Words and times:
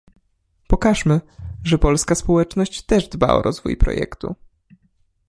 pokażmy, 0.67 1.21
że 1.63 1.77
polska 1.77 2.15
społeczność 2.15 2.81
też 2.81 3.07
dba 3.07 3.27
o 3.33 3.41
rozwój 3.41 3.77
projektu! 3.77 4.35